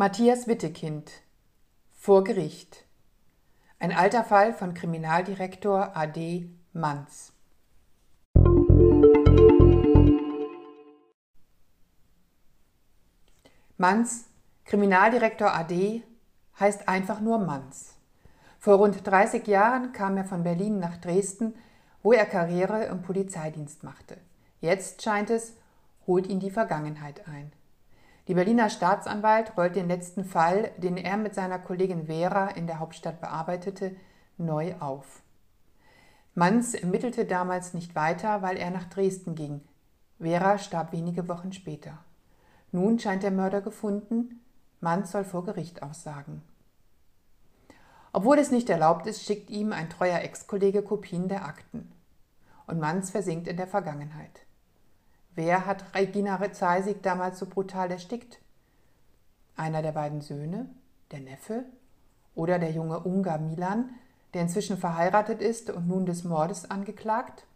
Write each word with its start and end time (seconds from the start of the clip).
Matthias 0.00 0.46
Wittekind 0.46 1.12
vor 1.92 2.24
Gericht. 2.24 2.86
Ein 3.78 3.92
alter 3.92 4.24
Fall 4.24 4.54
von 4.54 4.72
Kriminaldirektor 4.72 5.94
AD 5.94 6.48
Manz. 6.72 7.34
Manz, 13.76 14.24
Kriminaldirektor 14.64 15.54
AD, 15.54 16.02
heißt 16.58 16.88
einfach 16.88 17.20
nur 17.20 17.36
Manz. 17.36 17.98
Vor 18.58 18.76
rund 18.76 19.06
30 19.06 19.46
Jahren 19.46 19.92
kam 19.92 20.16
er 20.16 20.24
von 20.24 20.44
Berlin 20.44 20.78
nach 20.78 20.96
Dresden, 20.96 21.54
wo 22.02 22.14
er 22.14 22.24
Karriere 22.24 22.84
im 22.84 23.02
Polizeidienst 23.02 23.84
machte. 23.84 24.16
Jetzt 24.62 25.02
scheint 25.02 25.28
es, 25.28 25.52
holt 26.06 26.26
ihn 26.26 26.40
die 26.40 26.50
Vergangenheit 26.50 27.28
ein. 27.28 27.52
Die 28.28 28.34
Berliner 28.34 28.70
Staatsanwalt 28.70 29.56
rollt 29.56 29.76
den 29.76 29.88
letzten 29.88 30.24
Fall, 30.24 30.70
den 30.76 30.96
er 30.96 31.16
mit 31.16 31.34
seiner 31.34 31.58
Kollegin 31.58 32.06
Vera 32.06 32.48
in 32.48 32.66
der 32.66 32.78
Hauptstadt 32.78 33.20
bearbeitete, 33.20 33.96
neu 34.36 34.74
auf. 34.80 35.22
Manz 36.34 36.74
ermittelte 36.74 37.24
damals 37.24 37.74
nicht 37.74 37.94
weiter, 37.94 38.42
weil 38.42 38.56
er 38.56 38.70
nach 38.70 38.84
Dresden 38.84 39.34
ging. 39.34 39.62
Vera 40.20 40.58
starb 40.58 40.92
wenige 40.92 41.28
Wochen 41.28 41.52
später. 41.52 41.98
Nun 42.72 42.98
scheint 42.98 43.22
der 43.22 43.30
Mörder 43.30 43.62
gefunden, 43.62 44.40
Manz 44.80 45.10
soll 45.10 45.24
vor 45.24 45.44
Gericht 45.44 45.82
aussagen. 45.82 46.42
Obwohl 48.12 48.38
es 48.38 48.50
nicht 48.50 48.68
erlaubt 48.70 49.06
ist, 49.06 49.22
schickt 49.22 49.50
ihm 49.50 49.72
ein 49.72 49.90
treuer 49.90 50.20
Ex-Kollege 50.20 50.82
Kopien 50.82 51.28
der 51.28 51.44
Akten. 51.44 51.92
Und 52.66 52.80
Manz 52.80 53.10
versinkt 53.10 53.48
in 53.48 53.56
der 53.56 53.66
Vergangenheit. 53.66 54.46
Wer 55.34 55.66
hat 55.66 55.94
Regina 55.94 56.40
Zeisig 56.52 57.02
damals 57.02 57.38
so 57.38 57.46
brutal 57.46 57.90
erstickt? 57.90 58.40
Einer 59.56 59.80
der 59.82 59.92
beiden 59.92 60.20
Söhne, 60.20 60.68
der 61.12 61.20
Neffe 61.20 61.64
oder 62.34 62.58
der 62.58 62.72
junge 62.72 63.00
Ungar 63.00 63.38
Milan, 63.38 63.90
der 64.34 64.42
inzwischen 64.42 64.76
verheiratet 64.76 65.40
ist 65.40 65.70
und 65.70 65.86
nun 65.86 66.04
des 66.04 66.24
Mordes 66.24 66.70
angeklagt? 66.70 67.46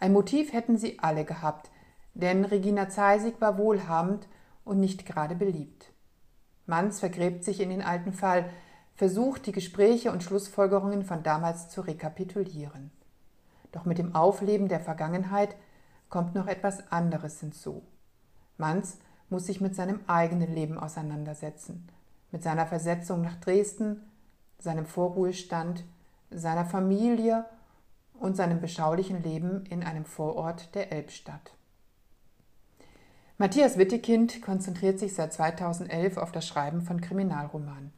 Ein 0.00 0.12
Motiv 0.12 0.52
hätten 0.52 0.76
sie 0.78 0.98
alle 0.98 1.24
gehabt, 1.24 1.70
denn 2.14 2.44
Regina 2.44 2.88
Zeisig 2.88 3.40
war 3.40 3.56
wohlhabend 3.56 4.26
und 4.64 4.80
nicht 4.80 5.06
gerade 5.06 5.36
beliebt. 5.36 5.92
Manz 6.66 6.98
vergräbt 6.98 7.44
sich 7.44 7.60
in 7.60 7.70
den 7.70 7.82
alten 7.82 8.12
Fall, 8.12 8.50
versucht 8.96 9.46
die 9.46 9.52
Gespräche 9.52 10.10
und 10.10 10.22
Schlussfolgerungen 10.22 11.04
von 11.04 11.22
damals 11.22 11.68
zu 11.68 11.82
rekapitulieren. 11.82 12.90
Doch 13.70 13.84
mit 13.84 13.98
dem 13.98 14.14
Aufleben 14.14 14.68
der 14.68 14.80
Vergangenheit 14.80 15.54
kommt 16.08 16.34
noch 16.34 16.46
etwas 16.46 16.90
anderes 16.92 17.40
hinzu. 17.40 17.82
Manz 18.58 18.98
muss 19.28 19.46
sich 19.46 19.60
mit 19.60 19.74
seinem 19.74 20.00
eigenen 20.06 20.54
Leben 20.54 20.78
auseinandersetzen, 20.78 21.88
mit 22.30 22.42
seiner 22.42 22.66
Versetzung 22.66 23.22
nach 23.22 23.36
Dresden, 23.36 24.02
seinem 24.58 24.86
Vorruhestand, 24.86 25.84
seiner 26.30 26.64
Familie 26.64 27.44
und 28.14 28.36
seinem 28.36 28.60
beschaulichen 28.60 29.22
Leben 29.22 29.66
in 29.66 29.82
einem 29.82 30.04
Vorort 30.04 30.74
der 30.74 30.92
Elbstadt. 30.92 31.52
Matthias 33.38 33.76
Wittekind 33.76 34.40
konzentriert 34.40 34.98
sich 34.98 35.14
seit 35.14 35.32
2011 35.34 36.16
auf 36.16 36.32
das 36.32 36.46
Schreiben 36.46 36.80
von 36.80 37.02
Kriminalromanen. 37.02 37.92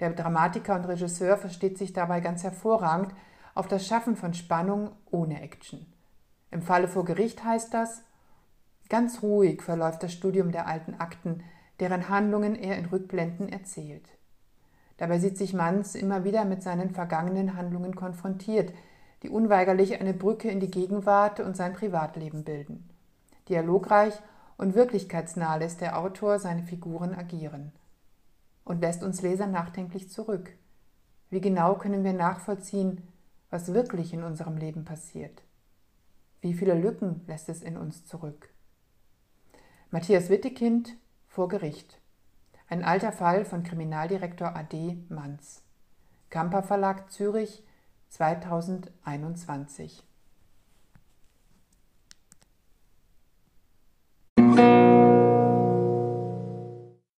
Der 0.00 0.10
Dramatiker 0.10 0.76
und 0.76 0.86
Regisseur 0.86 1.36
versteht 1.36 1.76
sich 1.76 1.92
dabei 1.92 2.20
ganz 2.20 2.42
hervorragend 2.42 3.12
auf 3.54 3.68
das 3.68 3.86
Schaffen 3.86 4.16
von 4.16 4.32
Spannung 4.32 4.92
ohne 5.10 5.42
Action. 5.42 5.84
Im 6.50 6.62
Falle 6.62 6.88
vor 6.88 7.04
Gericht 7.04 7.44
heißt 7.44 7.74
das, 7.74 8.02
ganz 8.88 9.22
ruhig 9.22 9.62
verläuft 9.62 10.02
das 10.02 10.12
Studium 10.12 10.50
der 10.50 10.66
alten 10.66 10.94
Akten, 10.94 11.42
deren 11.80 12.08
Handlungen 12.08 12.54
er 12.54 12.78
in 12.78 12.86
Rückblenden 12.86 13.48
erzählt. 13.48 14.08
Dabei 14.96 15.18
sieht 15.18 15.38
sich 15.38 15.54
Manz 15.54 15.94
immer 15.94 16.24
wieder 16.24 16.44
mit 16.44 16.62
seinen 16.62 16.90
vergangenen 16.90 17.56
Handlungen 17.56 17.94
konfrontiert, 17.94 18.72
die 19.22 19.30
unweigerlich 19.30 20.00
eine 20.00 20.14
Brücke 20.14 20.50
in 20.50 20.60
die 20.60 20.70
Gegenwart 20.70 21.40
und 21.40 21.56
sein 21.56 21.72
Privatleben 21.72 22.44
bilden. 22.44 22.88
Dialogreich 23.48 24.14
und 24.56 24.74
wirklichkeitsnah 24.74 25.56
lässt 25.56 25.80
der 25.80 25.98
Autor 25.98 26.38
seine 26.38 26.64
Figuren 26.64 27.14
agieren 27.14 27.72
und 28.64 28.80
lässt 28.80 29.02
uns 29.02 29.22
Leser 29.22 29.46
nachdenklich 29.46 30.10
zurück. 30.10 30.50
Wie 31.30 31.40
genau 31.40 31.74
können 31.74 32.04
wir 32.04 32.12
nachvollziehen, 32.12 33.06
was 33.50 33.72
wirklich 33.72 34.12
in 34.12 34.22
unserem 34.22 34.56
Leben 34.56 34.84
passiert? 34.84 35.42
Wie 36.40 36.54
viele 36.54 36.74
Lücken 36.74 37.22
lässt 37.26 37.48
es 37.48 37.62
in 37.62 37.76
uns 37.76 38.06
zurück? 38.06 38.50
Matthias 39.90 40.30
Wittekind 40.30 40.96
vor 41.26 41.48
Gericht. 41.48 42.00
Ein 42.68 42.84
alter 42.84 43.12
Fall 43.12 43.44
von 43.44 43.62
Kriminaldirektor 43.64 44.54
AD 44.54 44.98
Manz. 45.08 45.64
Kamper 46.30 46.62
Verlag 46.62 47.10
Zürich 47.10 47.64
2021. 48.10 50.07